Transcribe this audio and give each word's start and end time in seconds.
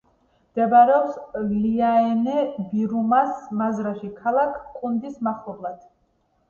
მდებარეობს 0.53 1.19
ლიაენე-ვირუმაას 1.49 3.39
მაზრაში, 3.63 4.13
ქალაქ 4.25 4.59
კუნდის 4.81 5.23
მახლობლად. 5.31 5.91